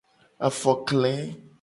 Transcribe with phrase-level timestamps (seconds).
[0.47, 1.15] Afokle.